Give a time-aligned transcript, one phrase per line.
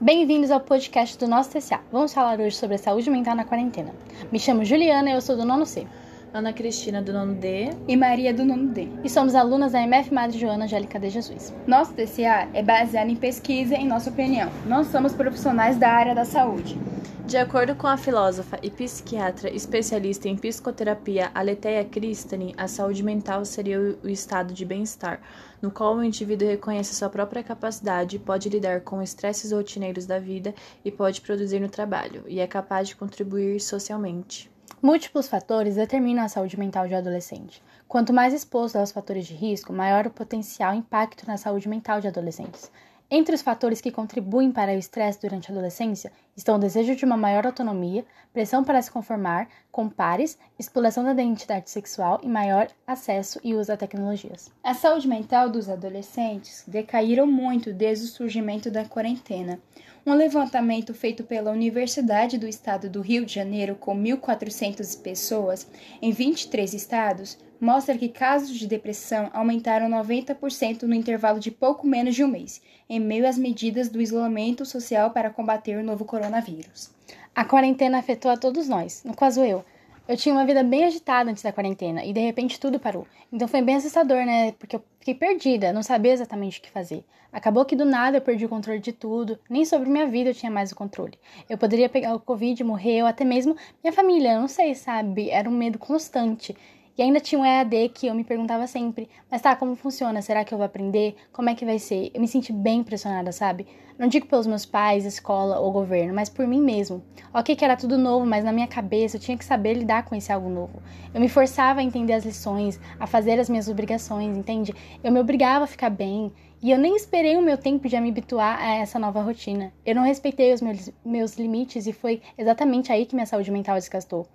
[0.00, 1.80] Bem-vindos ao podcast do nosso TCA.
[1.90, 3.92] Vamos falar hoje sobre a saúde mental na quarentena.
[4.30, 5.86] Me chamo Juliana e eu sou do nono C.
[6.32, 8.88] Ana Cristina do nono D e Maria do nono D.
[9.02, 11.52] E somos alunas da MF Madre Joana Angélica de Jesus.
[11.66, 14.48] Nosso TCA é baseado em pesquisa e em nossa opinião.
[14.64, 16.78] Nós somos profissionais da área da saúde.
[17.24, 23.44] De acordo com a filósofa e psiquiatra especialista em psicoterapia Aletheia Cristani, a saúde mental
[23.44, 25.20] seria o estado de bem-estar,
[25.62, 30.52] no qual o indivíduo reconhece sua própria capacidade, pode lidar com estresses rotineiros da vida
[30.84, 34.50] e pode produzir no trabalho, e é capaz de contribuir socialmente.
[34.82, 37.62] Múltiplos fatores determinam a saúde mental de um adolescente.
[37.86, 42.08] Quanto mais exposto aos fatores de risco, maior o potencial impacto na saúde mental de
[42.08, 42.68] adolescentes.
[43.14, 47.04] Entre os fatores que contribuem para o estresse durante a adolescência estão o desejo de
[47.04, 52.68] uma maior autonomia, pressão para se conformar com pares, exploração da identidade sexual e maior
[52.86, 54.50] acesso e uso a tecnologias.
[54.64, 59.60] A saúde mental dos adolescentes decaíram muito desde o surgimento da quarentena.
[60.06, 65.68] Um levantamento feito pela Universidade do Estado do Rio de Janeiro com 1.400 pessoas
[66.00, 72.12] em 23 estados mostra que casos de depressão aumentaram 90% no intervalo de pouco menos
[72.12, 72.60] de um mês,
[72.90, 76.90] em meio às medidas do isolamento social para combater o novo coronavírus.
[77.32, 79.64] A quarentena afetou a todos nós, no caso eu.
[80.08, 83.06] Eu tinha uma vida bem agitada antes da quarentena e de repente tudo parou.
[83.32, 84.50] Então foi bem assustador, né?
[84.58, 87.04] Porque eu fiquei perdida, não sabia exatamente o que fazer.
[87.32, 90.34] Acabou que do nada eu perdi o controle de tudo, nem sobre minha vida eu
[90.34, 91.16] tinha mais o controle.
[91.48, 95.30] Eu poderia pegar o Covid, morrer, ou até mesmo minha família, não sei, sabe?
[95.30, 96.56] Era um medo constante.
[96.96, 100.20] E ainda tinha um EAD que eu me perguntava sempre: mas tá, como funciona?
[100.20, 101.16] Será que eu vou aprender?
[101.32, 102.10] Como é que vai ser?
[102.12, 103.66] Eu me senti bem pressionada, sabe?
[103.98, 107.02] Não digo pelos meus pais, escola ou governo, mas por mim mesmo.
[107.32, 110.14] Ok, que era tudo novo, mas na minha cabeça eu tinha que saber lidar com
[110.14, 110.82] esse algo novo.
[111.14, 114.74] Eu me forçava a entender as lições, a fazer as minhas obrigações, entende?
[115.02, 116.32] Eu me obrigava a ficar bem.
[116.62, 119.72] E eu nem esperei o meu tempo de me habituar a essa nova rotina.
[119.84, 123.74] Eu não respeitei os meus, meus limites e foi exatamente aí que minha saúde mental
[123.74, 124.28] desgastou.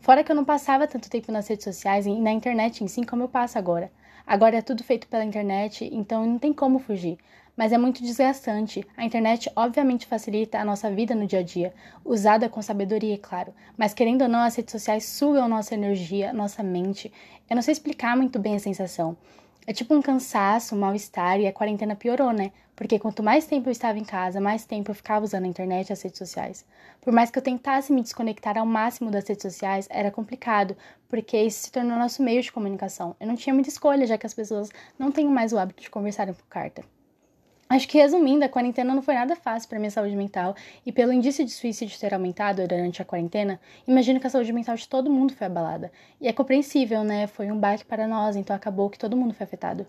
[0.00, 3.04] Fora que eu não passava tanto tempo nas redes sociais e na internet em si
[3.04, 3.92] como eu passo agora.
[4.26, 7.18] Agora é tudo feito pela internet, então não tem como fugir.
[7.54, 8.82] Mas é muito desgastante.
[8.96, 13.18] A internet obviamente facilita a nossa vida no dia a dia, usada com sabedoria, é
[13.18, 13.52] claro.
[13.76, 17.12] Mas querendo ou não, as redes sociais sugam nossa energia, nossa mente.
[17.48, 19.18] Eu não sei explicar muito bem a sensação.
[19.66, 22.52] É tipo um cansaço, um mal-estar e a quarentena piorou, né?
[22.76, 25.88] Porque quanto mais tempo eu estava em casa, mais tempo eu ficava usando a internet
[25.88, 26.66] e as redes sociais.
[27.00, 30.76] Por mais que eu tentasse me desconectar ao máximo das redes sociais, era complicado,
[31.08, 33.16] porque isso se tornou nosso meio de comunicação.
[33.18, 35.88] Eu não tinha muita escolha, já que as pessoas não têm mais o hábito de
[35.88, 36.84] conversarem por carta.
[37.68, 40.54] Acho que resumindo, a quarentena não foi nada fácil para minha saúde mental
[40.84, 43.58] e pelo indício de suicídio ter aumentado durante a quarentena,
[43.88, 45.90] imagino que a saúde mental de todo mundo foi abalada.
[46.20, 47.26] E é compreensível, né?
[47.26, 49.86] Foi um baque para nós, então acabou que todo mundo foi afetado.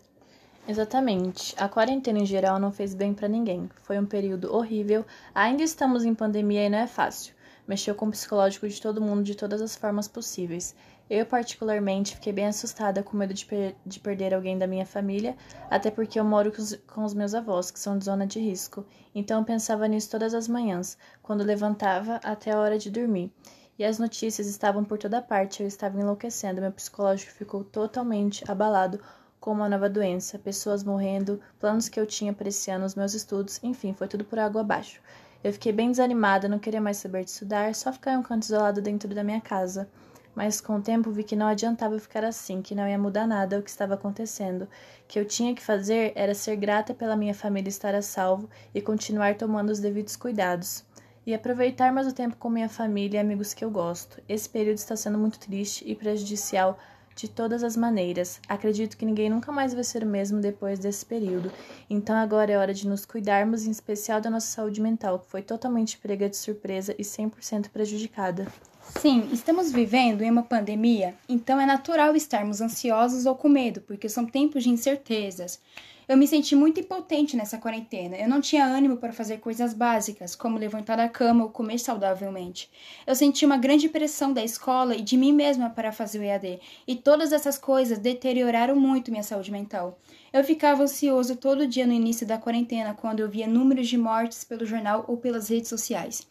[0.67, 1.53] Exatamente.
[1.57, 3.69] A quarentena em geral não fez bem para ninguém.
[3.83, 5.05] Foi um período horrível.
[5.33, 7.35] Ainda estamos em pandemia e não é fácil.
[7.67, 10.75] Mexeu com o psicológico de todo mundo de todas as formas possíveis.
[11.09, 15.35] Eu, particularmente, fiquei bem assustada com medo de, per de perder alguém da minha família,
[15.69, 18.39] até porque eu moro com os, com os meus avós, que são de zona de
[18.39, 18.85] risco.
[19.13, 23.31] Então eu pensava nisso todas as manhãs, quando levantava até a hora de dormir.
[23.77, 28.99] E as notícias estavam por toda parte, eu estava enlouquecendo, meu psicológico ficou totalmente abalado
[29.39, 33.13] com uma nova doença, pessoas morrendo, planos que eu tinha para esse ano, os meus
[33.13, 34.99] estudos, enfim, foi tudo por água abaixo.
[35.45, 38.43] Eu fiquei bem desanimada, não queria mais saber de estudar, só ficar em um canto
[38.43, 39.87] isolado dentro da minha casa
[40.35, 43.57] mas com o tempo vi que não adiantava ficar assim, que não ia mudar nada
[43.57, 44.67] o que estava acontecendo.
[45.07, 48.81] que eu tinha que fazer era ser grata pela minha família estar a salvo e
[48.81, 50.83] continuar tomando os devidos cuidados.
[51.25, 54.21] E aproveitar mais o tempo com minha família e amigos que eu gosto.
[54.27, 56.77] Esse período está sendo muito triste e prejudicial
[57.15, 58.39] de todas as maneiras.
[58.47, 61.51] Acredito que ninguém nunca mais vai ser o mesmo depois desse período.
[61.89, 65.41] Então agora é hora de nos cuidarmos, em especial da nossa saúde mental, que foi
[65.41, 68.45] totalmente prega de surpresa e 100% prejudicada.
[68.87, 74.07] Sim, estamos vivendo em uma pandemia, então é natural estarmos ansiosos ou com medo, porque
[74.07, 75.59] são tempos de incertezas.
[76.07, 78.15] Eu me senti muito impotente nessa quarentena.
[78.15, 82.69] Eu não tinha ânimo para fazer coisas básicas, como levantar da cama ou comer saudavelmente.
[83.07, 86.59] Eu senti uma grande pressão da escola e de mim mesma para fazer o EAD,
[86.87, 89.97] e todas essas coisas deterioraram muito minha saúde mental.
[90.31, 94.43] Eu ficava ansioso todo dia no início da quarentena, quando eu via números de mortes
[94.43, 96.27] pelo jornal ou pelas redes sociais.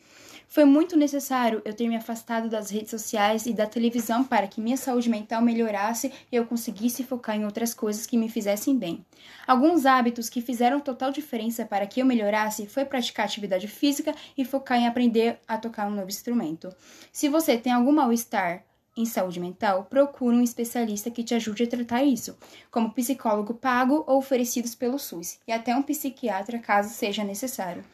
[0.49, 4.61] Foi muito necessário eu ter me afastado das redes sociais e da televisão para que
[4.61, 9.05] minha saúde mental melhorasse e eu conseguisse focar em outras coisas que me fizessem bem.
[9.46, 14.44] Alguns hábitos que fizeram total diferença para que eu melhorasse foi praticar atividade física e
[14.44, 16.75] focar em aprender a tocar um novo instrumento.
[17.12, 18.64] Se você tem algum mal-estar,
[18.96, 22.38] em saúde mental, procure um especialista que te ajude a tratar isso,
[22.70, 27.85] como psicólogo pago ou oferecidos pelo SUS, e até um psiquiatra caso seja necessário.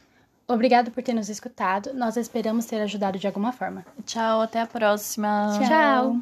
[0.53, 1.95] Obrigado por ter nos escutado.
[1.95, 3.85] Nós esperamos ter ajudado de alguma forma.
[4.05, 5.59] Tchau, até a próxima.
[5.67, 6.21] Tchau.